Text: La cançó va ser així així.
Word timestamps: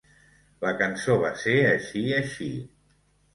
La 0.63 0.71
cançó 0.79 1.17
va 1.25 1.29
ser 1.41 1.53
així 1.73 2.03
així. 2.21 2.49